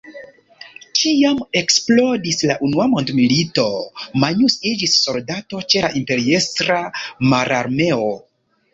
Kiam 0.99 1.41
eksplodis 1.61 2.41
la 2.53 2.55
Unua 2.69 2.89
mondmilito 2.95 3.67
Magnus 4.25 4.59
iĝis 4.73 4.99
soldato 5.05 5.65
ĉe 5.71 5.87
la 5.89 5.95
Imperiestra 6.03 6.83
mararmeo. 7.33 8.15